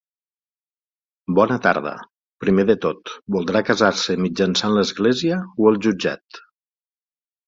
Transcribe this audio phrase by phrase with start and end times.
[1.39, 1.91] Bona tarda,
[2.43, 6.41] primer de tot, voldrà casar-se mitjançant l'església o el jutjat?